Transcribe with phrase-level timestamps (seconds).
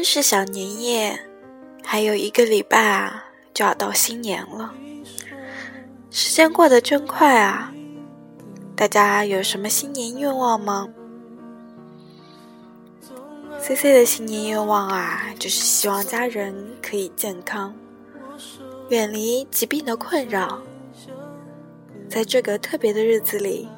[0.00, 1.26] 天是小年夜，
[1.84, 4.72] 还有一个礼拜啊，就要到新年了。
[6.10, 7.70] 时间过得真快啊！
[8.74, 10.88] 大家有什么新年愿望吗
[13.58, 17.74] ？C C 的新年愿望啊，就是希望家人可以健康，
[18.88, 20.62] 远离疾病的困扰。
[22.08, 23.68] 在这个特别的日子里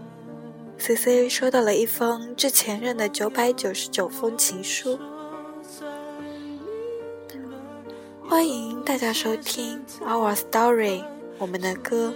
[0.79, 4.97] ，C C 收到了一封致前任的九百九十九封情书。
[8.33, 9.79] 欢迎大家收听
[10.09, 11.01] 《Our Story》，
[11.37, 12.15] 我们的歌。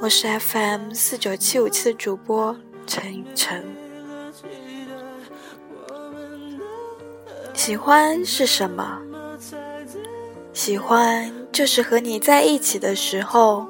[0.00, 2.54] 我是 FM 四九七五七的主播
[2.86, 3.64] 陈雨辰。
[7.54, 9.00] 喜欢是什么？
[10.52, 13.66] 喜欢就是和你在一起的时候，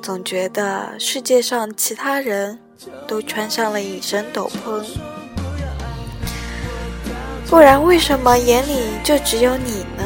[0.00, 2.56] 总觉得世界上其他人
[3.08, 4.84] 都穿上了隐身斗篷，
[7.50, 10.04] 不然为什么眼里就只有你呢？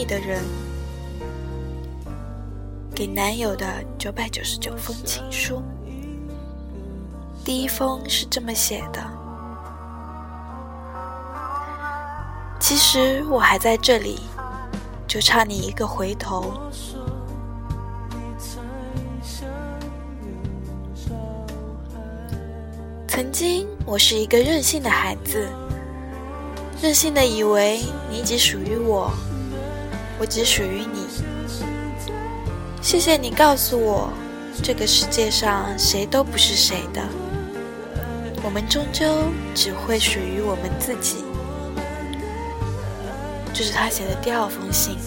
[0.00, 0.42] 你的人，
[2.94, 3.66] 给男友的
[3.98, 5.62] 九百九十九封情书。
[7.44, 9.04] 第一封是这么写的：
[12.58, 14.20] 其实我还在这里，
[15.06, 16.58] 就差你一个回头。
[23.06, 25.46] 曾经我是一个任性的孩子。
[26.80, 29.12] 任性的以为你只属于我，
[30.20, 31.06] 我只属于你。
[32.82, 34.12] 谢谢你告诉我，
[34.62, 37.00] 这个世界上谁都不是谁的，
[38.42, 39.06] 我们终究
[39.54, 41.24] 只会属于我们自己。
[43.54, 44.98] 这是他写的第二封信。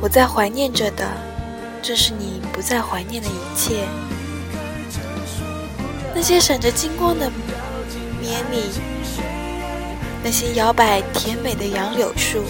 [0.00, 1.06] 我在怀念着的，
[1.82, 3.86] 正是你不再怀念的一切。
[6.14, 7.30] 那些闪着金光的
[8.20, 8.70] 绵里，
[10.24, 12.44] 那些摇摆甜美的杨柳树，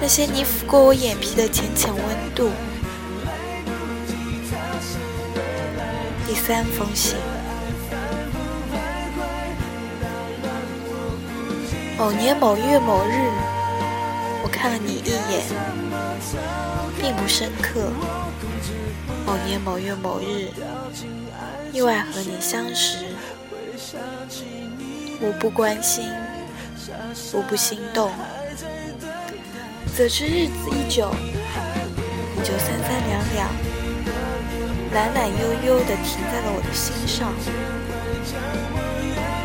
[0.00, 2.04] 那些你抚过我眼皮的浅浅温
[2.34, 2.50] 度。
[6.26, 7.16] 第三封信，
[11.96, 13.30] 某年某月某日，
[14.42, 15.44] 我看了你一眼，
[17.00, 17.90] 并不深刻。
[19.24, 20.50] 某年某月某日。
[21.72, 23.04] 意外和你相识，
[25.18, 26.04] 我不关心，
[27.32, 28.10] 我不心动，
[29.96, 31.10] 则知日子一久，
[32.34, 33.48] 你就三三两两，
[34.92, 37.32] 懒懒悠悠地停在了我的心上。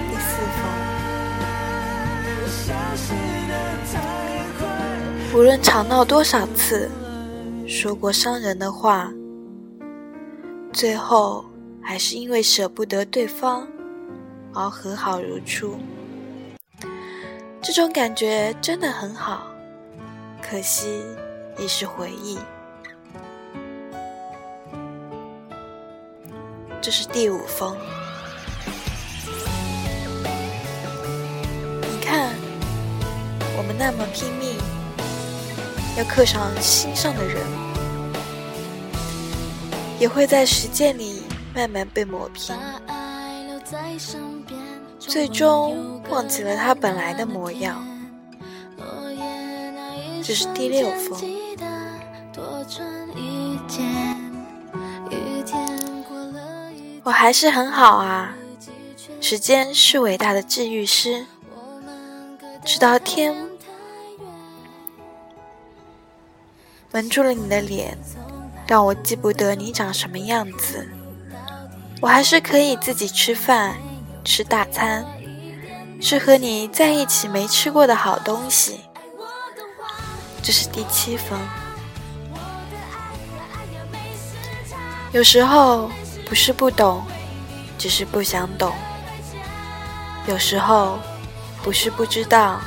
[0.10, 0.42] 第四
[5.32, 6.90] 封，无论吵闹多少次，
[7.66, 9.10] 说过伤人的话，
[10.74, 11.46] 最后。
[11.84, 13.68] 还是因为舍不得对方
[14.54, 15.80] 而和好如初，
[17.62, 19.48] 这种感觉真的很好，
[20.42, 21.04] 可惜
[21.58, 22.38] 已是回忆。
[26.82, 27.78] 这是第五封，
[31.82, 32.34] 你看，
[33.58, 34.58] 我们那么拼命，
[35.98, 37.42] 要刻上心上的人，
[40.00, 41.24] 也会在时间里。
[41.54, 42.56] 慢慢被磨平，
[45.00, 47.86] 最终忘记了他本来的模样。
[50.24, 51.20] 这是第六封。
[57.04, 58.36] 我还是很好啊，
[59.20, 61.26] 时间是伟大的治愈师。
[62.64, 63.36] 直到天
[66.92, 67.98] 蒙住了你的脸，
[68.68, 70.88] 让我记不得你长什么样子。
[72.02, 73.76] 我还是可以自己吃饭，
[74.26, 75.06] 吃大餐，
[76.02, 78.82] 吃和你在一起没吃过的好东西。
[80.42, 81.40] 这是第七封。
[85.12, 85.92] 有时候
[86.26, 87.04] 不是不懂，
[87.78, 88.72] 只是不想懂；
[90.26, 90.98] 有时候
[91.62, 92.60] 不是不知道，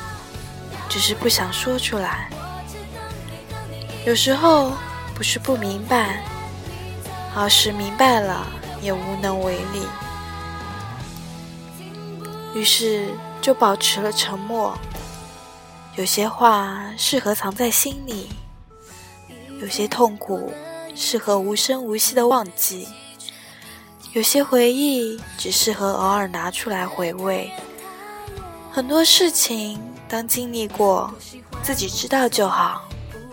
[0.89, 2.29] 只是不想说出来；
[4.07, 4.71] 有时候
[5.13, 6.23] 不是不明白，
[7.35, 8.47] 而是明白了
[8.85, 9.83] 也无能为力。
[12.55, 13.09] 于是
[13.41, 14.79] 就保持了沉默。
[15.97, 18.29] 有些话适合藏在心里，
[19.61, 20.53] 有些痛苦
[20.95, 22.89] 适合无声无息的忘记，
[24.13, 27.51] 有些回忆只适合偶尔拿出来回味。
[28.71, 31.13] 很多事情当经历过，
[31.63, 32.89] 自己知道就好；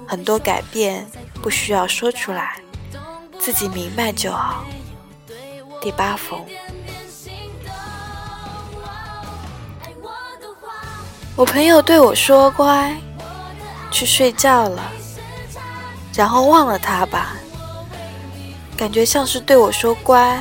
[0.07, 1.07] 很多改变
[1.42, 2.62] 不需要说出来，
[3.39, 4.63] 自己明白就好。
[5.81, 6.39] 第八封。
[11.36, 12.95] 我朋友对我说：“乖，
[13.89, 14.83] 去睡觉了，
[16.13, 17.33] 然后忘了他吧。”
[18.78, 20.39] 感觉像是对我说：“乖，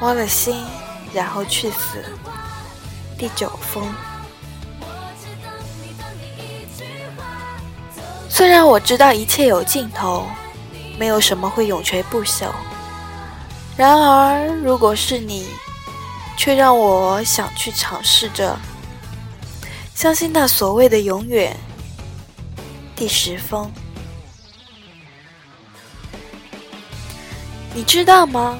[0.00, 0.64] 挖了心，
[1.12, 2.02] 然后去死。”
[3.18, 3.84] 第九封。
[8.30, 10.26] 虽然我知道一切有尽头，
[10.98, 12.46] 没有什么会永垂不朽，
[13.76, 15.46] 然而如果是你，
[16.36, 18.58] 却让我想去尝试着。
[19.94, 21.56] 相信那所谓的永远。
[22.96, 23.70] 第十封，
[27.74, 28.58] 你知道吗？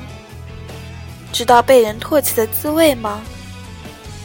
[1.32, 3.20] 知道被人唾弃的滋味吗？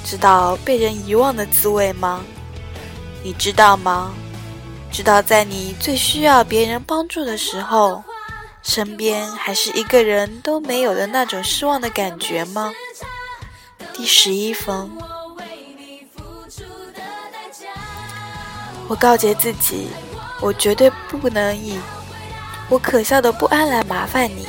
[0.06, 2.22] 知道被人遗忘的滋味吗？
[3.24, 4.14] 你知道吗？
[4.92, 8.02] 知道在你最需要别人帮助的时候，
[8.66, 12.74] 身边还是一个人都没有的那种失望的感觉吗？
[13.94, 14.92] 第十一封。
[18.88, 19.88] 我告诫自己，
[20.42, 21.80] 我绝对不能以
[22.68, 24.48] 我可笑的不安来麻烦你。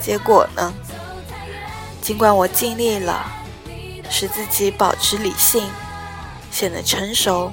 [0.00, 0.72] 结果呢？
[2.00, 3.28] 尽管我尽力了，
[4.08, 5.68] 使自己保持理性，
[6.52, 7.52] 显得成熟，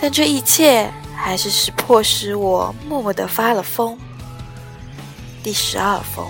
[0.00, 3.98] 但这一切还是使迫使我默默的发了疯。
[5.46, 6.26] 第十二封，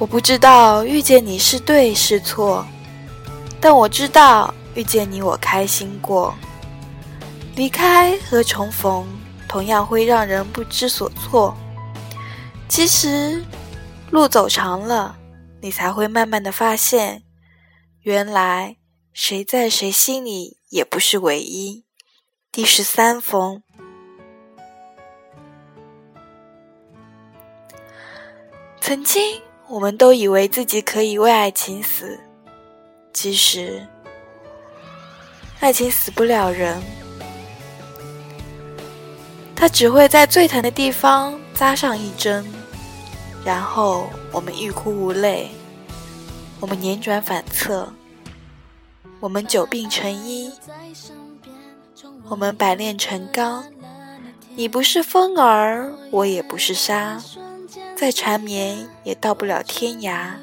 [0.00, 2.66] 我不知道遇见你是对是错。
[3.60, 6.34] 但我知道，遇见你我开心过。
[7.54, 9.06] 离开和重逢
[9.46, 11.56] 同样会让人不知所措。
[12.68, 13.44] 其实，
[14.10, 15.16] 路走长了，
[15.62, 17.22] 你才会慢慢的发现，
[18.00, 18.76] 原来
[19.12, 21.84] 谁在谁心里也不是唯一。
[22.50, 23.62] 第十三封，
[28.86, 32.20] 曾经我们都以为自己可以为爱情死。
[33.12, 33.84] 其实，
[35.58, 36.80] 爱情死不了人，
[39.56, 42.46] 它只会在最疼的地方扎上一针，
[43.44, 45.50] 然后我们欲哭无泪，
[46.60, 47.92] 我们辗转反侧，
[49.18, 50.52] 我们久病成医，
[52.28, 53.64] 我们百炼成钢。
[54.54, 57.20] 你不是风儿，我也不是沙，
[57.96, 60.34] 再缠绵也到不了天涯。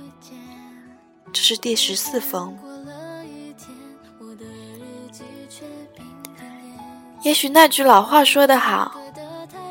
[1.32, 2.58] 这是第十四封。
[7.22, 8.92] 也许那句老话说得好，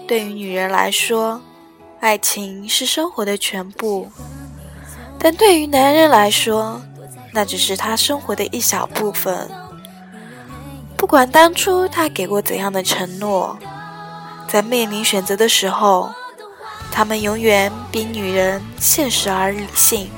[0.08, 1.40] 对于女人来说，
[2.00, 4.06] 爱情是生活的全部；
[5.18, 6.80] 但对于男人来说，
[7.32, 9.50] 那只是他生活的一小部分。
[10.96, 13.58] 不管当初他给过怎样的承诺，
[14.48, 16.10] 在面临选择的时候，
[16.92, 20.10] 他们永远比女人现实而理性。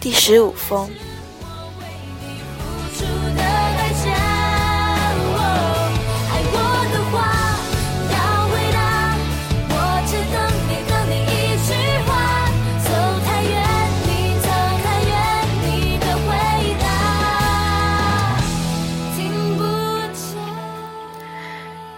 [0.00, 0.90] 第十五封。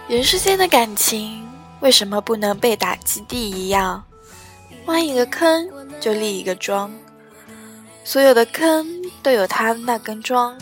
[0.07, 1.44] 人世间的感情
[1.85, 4.03] 为什么不能被打基地一样，
[4.87, 5.69] 挖一个坑
[6.01, 6.91] 就立一个桩？
[8.03, 8.87] 所有的坑
[9.21, 10.57] 都有它那根桩，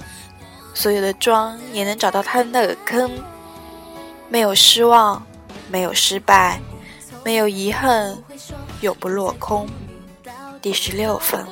[0.74, 3.10] 所有的桩也能找到它的那个坑。
[4.28, 5.26] 没有失望，
[5.70, 6.60] 没有失败，
[7.24, 8.18] 没有遗憾，
[8.82, 9.66] 永不落空。
[10.62, 11.48] 第十六分。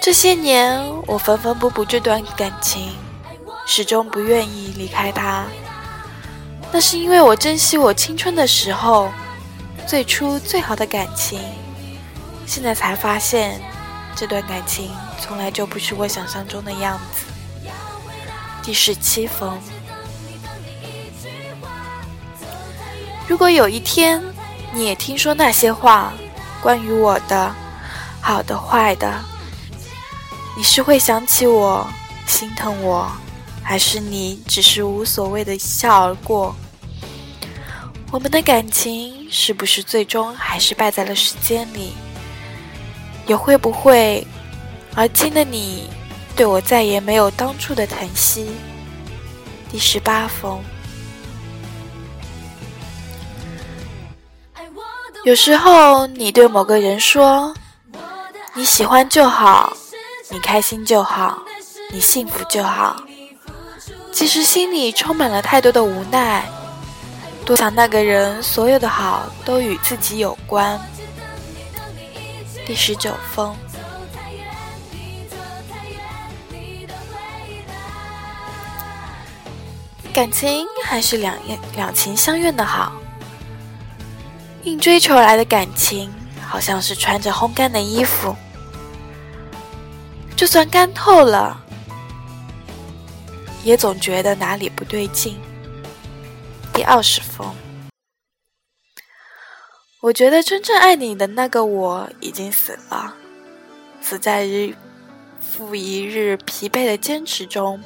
[0.00, 2.92] 这些年，我缝缝补补这段感情，
[3.66, 5.46] 始终不愿意离开他。
[6.74, 9.08] 那是因为我珍惜我青春的时候
[9.86, 11.40] 最初最好的感情。
[12.46, 13.60] 现在才发现，
[14.16, 14.90] 这段感情
[15.20, 17.26] 从来就不是我想象中的样子。
[18.60, 19.56] 第十七封。
[23.28, 24.20] 如果有一天
[24.72, 26.12] 你也听说那些话，
[26.60, 27.54] 关于我的，
[28.20, 29.14] 好的坏的，
[30.56, 31.86] 你是会想起我，
[32.26, 33.08] 心疼我，
[33.62, 36.52] 还是你只是无所谓的一笑而过？
[38.14, 41.94] 我们的感情是不是最终还是败在了时间里？
[43.26, 44.24] 也会不会，
[44.94, 45.90] 而今的你
[46.36, 48.46] 对我再也没有当初的疼惜？
[49.68, 50.62] 第十八封。
[55.24, 57.52] 有时候，你对某个人说
[58.54, 59.76] ：“你喜欢就好，
[60.30, 61.42] 你开心就好，
[61.90, 63.02] 你幸福就好。”
[64.14, 66.48] 其实心里充满了太多的无奈，
[67.44, 70.80] 多想那个人所有的好都与自己有关。
[72.66, 73.54] 第十九封，
[80.10, 81.36] 感情还是两
[81.76, 82.92] 两情相悦的好。
[84.62, 86.10] 硬追求来的感情，
[86.40, 88.34] 好像是穿着烘干的衣服，
[90.34, 91.60] 就算干透了，
[93.62, 95.38] 也总觉得哪里不对劲。
[96.74, 97.54] 第二十封，
[100.02, 103.14] 我觉得真正爱你的那个我已经死了，
[104.02, 104.74] 死在日
[105.40, 107.80] 复一日疲惫的坚持中，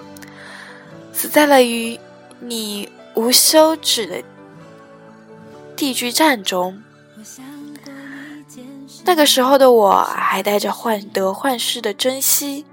[1.12, 2.00] 死在了与
[2.40, 4.24] 你无休止的。
[5.76, 6.82] 地居战中，
[9.04, 12.64] 那个时候的我还带着患得患失的珍惜，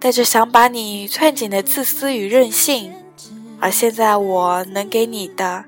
[0.00, 2.92] 带着想把你攥紧的自私与任性，
[3.60, 5.64] 而现在我能给你的，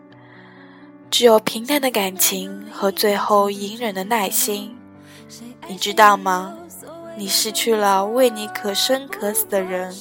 [1.11, 4.77] 只有平淡的感情和最后隐忍的耐心。
[5.67, 6.57] 你知道吗？
[7.17, 9.95] 你失去了为你可生可死的人，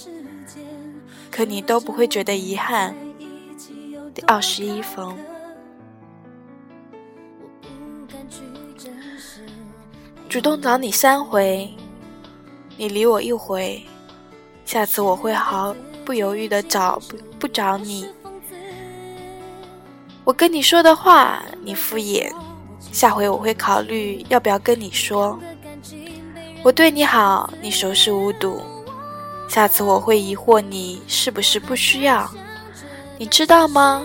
[1.32, 2.96] 可你都不会觉得遗憾。
[4.14, 5.18] 第二十一封。
[10.30, 11.68] 主动找你三回，
[12.78, 13.84] 你理我一回，
[14.64, 17.02] 下次我会毫不犹豫的找
[17.40, 18.06] 不找你。
[20.26, 22.32] 我跟你说的话你敷衍，
[22.92, 25.40] 下回我会考虑要不要跟你说。
[26.62, 28.62] 我对你好，你熟视无睹，
[29.48, 32.30] 下次我会疑惑你是不是不需要。
[33.18, 34.04] 你知道吗？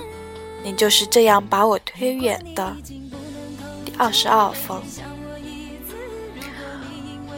[0.63, 2.75] 你就是这样把我推远的。
[3.85, 4.81] 第二十二封。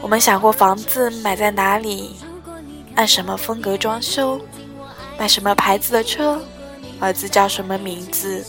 [0.01, 2.15] 我们想过房子买在哪里，
[2.95, 4.39] 按什么风格装修，
[5.17, 6.39] 买什么牌子的车，
[6.99, 8.45] 儿子叫什么名字。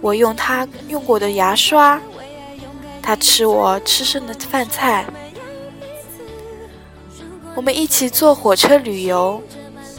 [0.00, 2.00] 我用他用过的牙刷，
[3.02, 5.04] 他吃我吃剩的饭菜。
[7.54, 9.42] 我们一起坐火车旅游，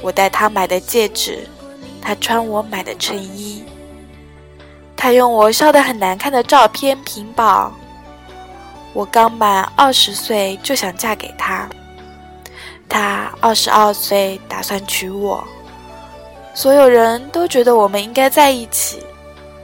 [0.01, 1.47] 我带他买的戒指，
[2.01, 3.63] 他穿我买的衬衣。
[4.95, 7.73] 他用我笑得很难看的照片屏保。
[8.93, 11.69] 我刚满二十岁就想嫁给他，
[12.89, 15.47] 他二十二岁打算娶我，
[16.53, 18.97] 所有人都觉得我们应该在一起，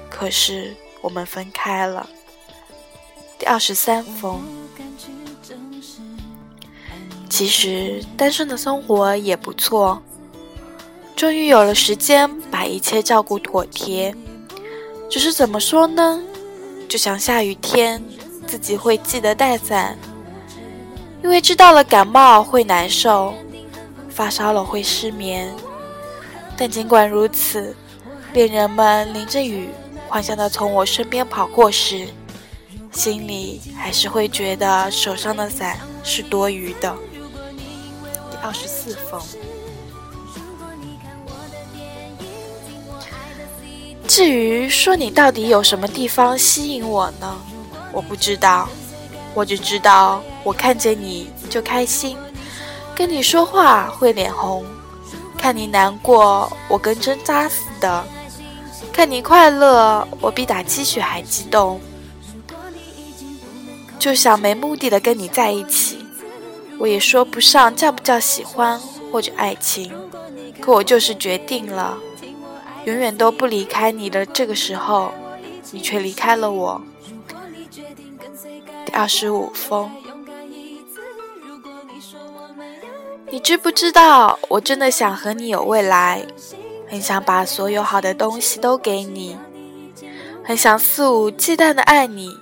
[0.09, 2.07] 可是我们分开了。
[3.37, 4.39] 第二十三封，
[7.27, 10.01] 其实单身的生活也不错，
[11.15, 14.15] 终于有了时间把一切照顾妥帖，
[15.09, 16.21] 只是怎么说呢，
[16.87, 18.01] 就像下雨天。
[18.47, 19.97] 自己会记得带伞，
[21.25, 23.33] 因为知道了感冒会难受，
[24.11, 25.51] 发烧了会失眠。
[26.55, 27.75] 但尽管如此，
[28.31, 29.69] 恋人们淋着雨
[30.07, 32.07] 幻想的从我身边跑过时，
[32.91, 36.95] 心里还是会觉得手上的伞是多余的。
[38.29, 39.19] 第二十四封。
[44.07, 47.35] 至于说你到底有什么地方吸引我呢？
[47.91, 48.69] 我不知道，
[49.35, 52.17] 我只知道我看见你就开心，
[52.95, 54.65] 跟你说话会脸红，
[55.37, 58.03] 看你难过我跟针扎似的，
[58.93, 61.81] 看你快乐我比打鸡血还激动，
[63.99, 65.99] 就想没目的的跟你在一起。
[66.77, 68.79] 我也说不上叫不叫喜欢
[69.11, 69.91] 或者爱情，
[70.61, 71.97] 可我就是决定了，
[72.85, 75.11] 永远都不离开你的这个时候，
[75.71, 76.81] 你却离开了我。
[78.85, 79.89] 第二十五封，
[83.29, 86.25] 你知不知道，我真的想和你有未来。
[86.87, 89.35] 很想把所有好的东西都给你，
[90.43, 92.37] 很想肆无忌惮的爱你，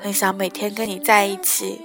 [0.00, 1.80] 很想每天跟你在一起，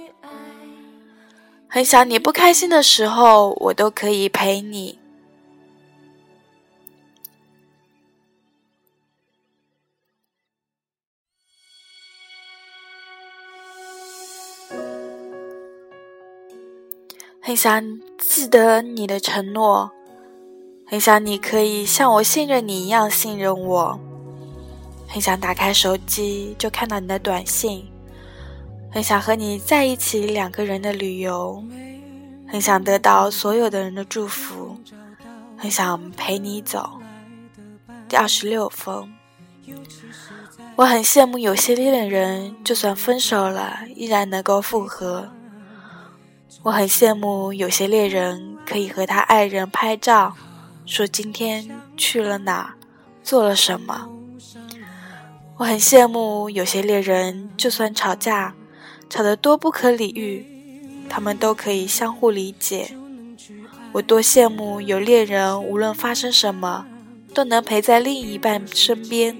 [1.68, 4.98] 很想你不开心的时候我都可以陪你。
[17.46, 19.90] 很想记得你的承诺，
[20.86, 24.00] 很想你可以像我信任你一样信任我，
[25.06, 27.86] 很想打开手机就看到你的短信，
[28.90, 31.62] 很想和你在一起两个人的旅游，
[32.48, 34.78] 很想得到所有的人的祝福，
[35.58, 36.98] 很想陪你走。
[38.08, 39.12] 第二十六封，
[40.76, 45.28] 我很羡慕有些恋人，就算分手了，依然能够复合。
[46.62, 50.34] 我很羡慕有些恋人可以和他爱人拍照，
[50.86, 52.74] 说今天去了哪，
[53.22, 54.08] 做了什么。
[55.58, 58.54] 我很羡慕有些恋人，就算吵架，
[59.10, 60.46] 吵得多不可理喻，
[61.08, 62.96] 他们都可以相互理解。
[63.92, 66.86] 我多羡慕有恋人，无论发生什么，
[67.32, 69.36] 都能陪在另一半身边。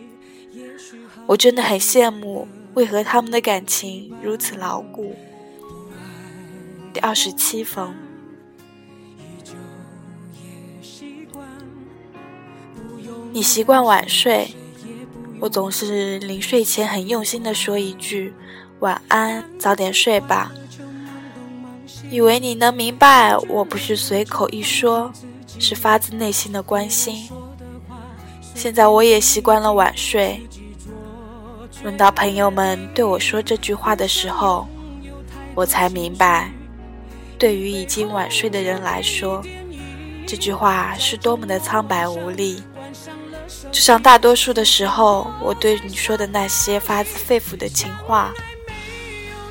[1.27, 5.17] 我真的很羡慕，为何他们的感情如此牢固。
[6.95, 7.93] 第二十七封，
[13.33, 14.55] 你习惯晚睡，
[15.41, 18.33] 我总是临睡前很用心的说一句
[18.79, 20.53] 晚安，早点睡吧。
[22.13, 25.13] 以为你能明白，我不是随口一说，
[25.59, 27.29] 是发自内心的关心。
[28.55, 30.41] 现在我也习惯了晚睡，
[31.83, 34.69] 轮到朋友们对我说这句话的时候，
[35.57, 36.53] 我才明白。
[37.39, 39.43] 对于已经晚睡的人来说，
[40.27, 42.63] 这句话是多么的苍白无力。
[43.71, 48.33] 就像大多数的时候，我对你说的那些发自肺腑的情话，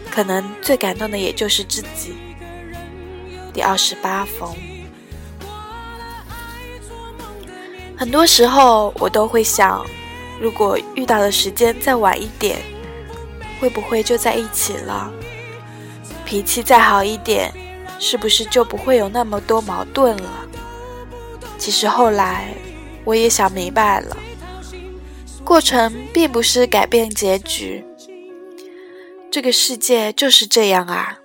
[0.10, 2.16] 可能最感动的也就是自己。
[3.54, 4.56] 第二十八封，
[7.96, 9.86] 很多时候我都会想，
[10.40, 12.60] 如果遇到的时间再晚一点，
[13.60, 15.12] 会不会就在一起了？
[16.26, 17.54] 脾气再好一点。
[18.00, 20.48] 是不是就不会有那么多矛盾了？
[21.58, 22.54] 其实后来
[23.06, 24.18] 我也想明白了，
[25.44, 27.84] 过程并不是改变结局。
[29.32, 31.18] 这个世界就是这样啊，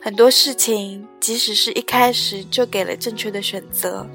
[0.00, 4.06] 很多事情即使是一开始就给了正确的选择，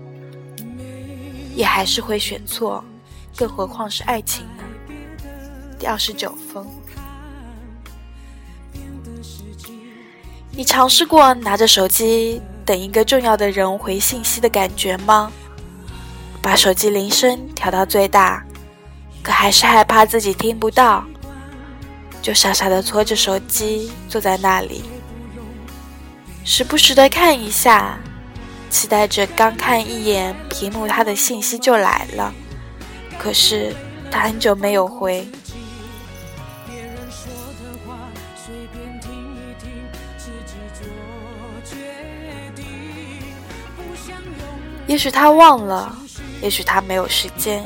[1.53, 2.83] 也还是会选错，
[3.35, 4.63] 更何况是爱情呢？
[5.77, 6.65] 第二十九封。
[10.57, 15.31] 你尝试过拿着手机等一个重要的人回信息的感觉吗？
[16.41, 18.43] 把手机铃声调到最大，
[19.21, 21.05] 可还是害怕自己听不到，
[22.23, 24.81] 就傻傻的搓着手机坐在那里，
[26.43, 27.99] 时不时的看一下，
[28.71, 32.33] 期待着刚看一眼屏幕他的信息就来了，
[33.19, 33.75] 可是
[34.09, 35.27] 他很久没有回。
[44.87, 45.93] 也许他忘了，
[46.41, 47.63] 也许他没有时间，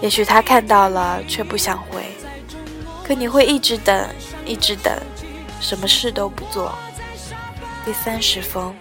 [0.00, 2.02] 也许他看到了却不想回。
[3.04, 4.08] 可你会一直等，
[4.44, 4.92] 一直等，
[5.60, 6.74] 什么事都不做。
[7.84, 8.74] 第三十封，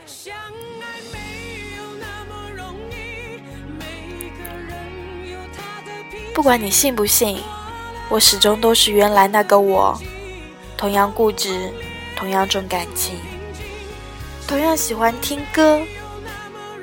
[6.33, 7.37] 不管你信不信，
[8.09, 9.95] 我始终都是原来那个我，
[10.75, 11.71] 同样固执，
[12.15, 13.19] 同样重感情，
[14.47, 15.81] 同样喜欢听歌。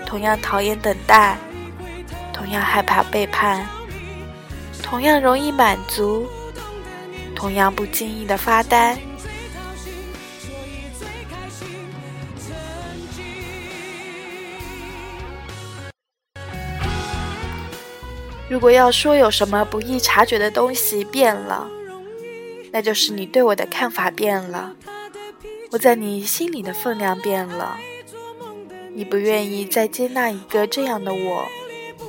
[0.04, 1.38] 同样讨厌等待，
[2.34, 3.66] 同样害怕背叛，
[4.82, 6.28] 同样容易满足，
[7.34, 8.98] 同样不经意的发呆。
[18.50, 21.66] 如果要说有什么不易察觉的东西变了，
[22.70, 24.76] 那就是你对我的看法变了，
[25.72, 27.78] 我在你心里的分量变了。
[28.94, 31.48] 你不愿意再接纳一个这样的我，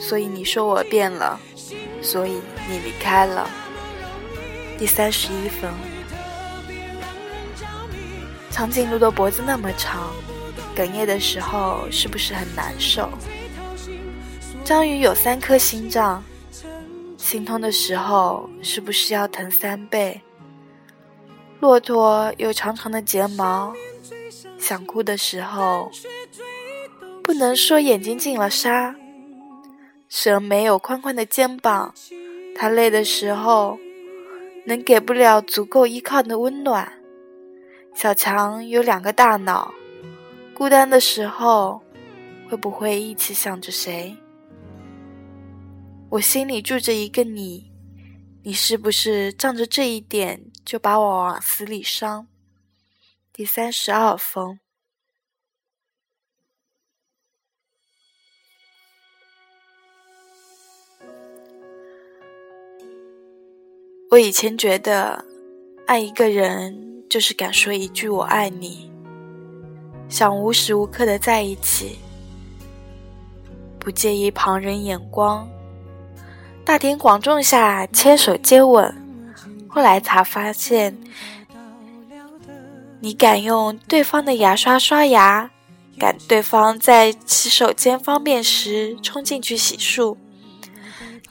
[0.02, 1.40] 所以你说我变了，
[2.02, 3.50] 所以你离开了。
[4.78, 5.72] 第三十一分，
[8.52, 10.12] 长颈鹿的脖子那么长，
[10.76, 13.10] 哽咽的时候是不是很难受？
[14.66, 16.22] 章鱼有三颗心脏，
[17.18, 20.20] 心痛的时候是不是要疼三倍？
[21.64, 23.74] 骆驼有长长的睫毛，
[24.60, 25.90] 想哭的时候。
[27.24, 28.94] 不能说眼睛进了沙，
[30.10, 31.94] 蛇没有宽宽的肩膀，
[32.54, 33.80] 它累的时候
[34.66, 36.92] 能给不了足够依靠的温暖。
[37.96, 39.74] 小强有两个大脑，
[40.54, 41.82] 孤单的时候
[42.50, 44.14] 会不会一起想着谁？
[46.10, 47.72] 我心里住着一个你，
[48.44, 52.28] 你是不是仗着这一点就把我往死里伤？
[53.32, 54.60] 第三十二封。
[64.12, 65.26] 我以前觉得，
[65.88, 68.92] 爱一个人就是敢说一句“我爱你”，
[70.08, 71.98] 想无时无刻的在一起，
[73.80, 75.50] 不介意旁人眼光，
[76.64, 79.03] 大庭广众下牵手接吻。
[79.74, 80.96] 后来才发现，
[83.00, 85.50] 你敢用对方的牙刷刷牙，
[85.98, 90.16] 敢对方在洗手间方便时冲进去洗漱。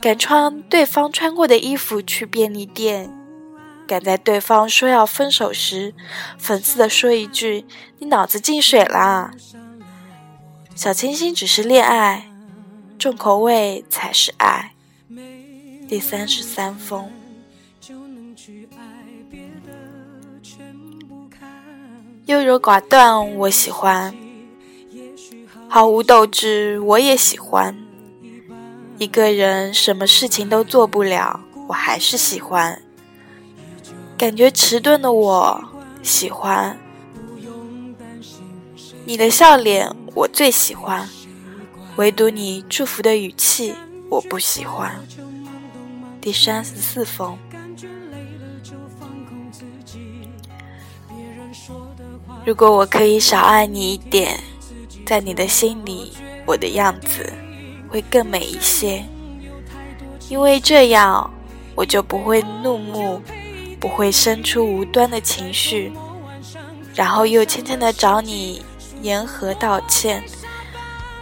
[0.01, 3.17] 敢穿对方穿过的衣服去便利店，
[3.87, 5.95] 敢在对方说要分手时，
[6.41, 7.65] 讽刺的说一句
[8.01, 9.31] ：“你脑子进水啦！”
[10.75, 12.27] 小清新只是恋爱，
[12.99, 14.73] 重口味才是爱。
[15.89, 17.22] 第三十三封。
[22.33, 24.11] 优柔寡断，我喜欢；
[25.69, 27.77] 毫无斗志，我也喜欢。
[28.97, 32.81] 一个人什么事情都做不了，我还是喜欢。
[34.17, 35.63] 感觉迟钝的我
[36.03, 36.79] 喜欢。
[39.05, 41.07] 你的笑脸我最喜欢，
[41.97, 43.75] 唯独你祝福的语气
[44.09, 44.91] 我不喜欢。
[46.19, 47.37] 第三十四封。
[52.45, 54.39] 如果我可以少爱你一点，
[55.07, 56.13] 在你的心里，
[56.47, 57.33] 我的样子。
[57.89, 59.05] 会更美一些，
[60.31, 61.31] 因为这样
[61.75, 63.21] 我就不会怒目，
[63.79, 65.93] 不会生出无端的情绪，
[66.95, 68.65] 然后又轻轻的找你
[69.03, 70.25] 言和道歉，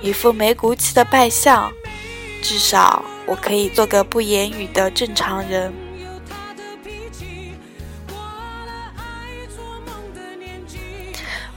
[0.00, 1.68] 一副没骨气的败相。
[2.40, 5.72] 至少我可以做个不言语的正常人，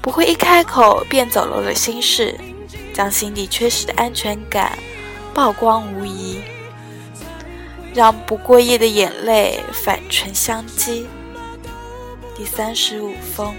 [0.04, 2.38] 不会一开口便走漏了心事，
[2.94, 4.78] 将心底缺失的安全感。
[5.34, 6.42] 曝光无疑，
[7.94, 11.06] 让不过夜的眼泪反唇相讥。
[12.36, 13.56] 第三十五封。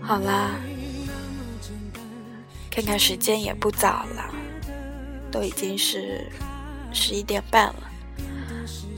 [0.00, 0.56] 好啦，
[2.70, 4.34] 看看时间也不早了，
[5.30, 6.30] 都已经是。
[6.92, 7.82] 十一点半了，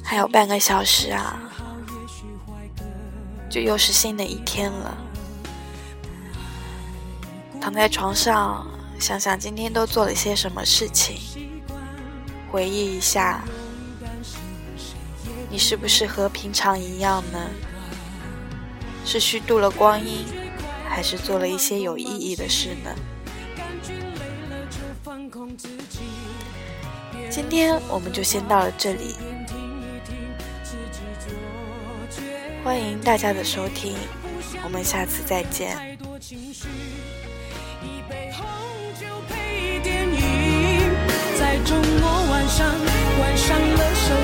[0.02, 1.38] 还有半个小时啊，
[3.50, 4.96] 就又是新的一天了。
[7.60, 8.66] 躺在床上，
[8.98, 11.18] 想想今天都做了些什么事情，
[12.50, 13.44] 回忆一下，
[15.50, 17.38] 你是不是和平常一样呢？
[19.04, 20.24] 是虚度了光阴，
[20.88, 22.90] 还是做了一些有意义的事呢？
[27.30, 29.16] 今天我们就先到了这里，
[32.62, 33.94] 欢迎大家的收听，
[34.64, 35.76] 我们下次再见。
[41.38, 42.66] 在周末晚上
[43.18, 44.14] 关上了手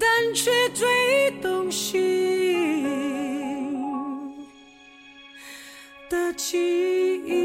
[0.00, 2.00] 但却最动心
[6.08, 6.56] 的记
[7.26, 7.39] 忆。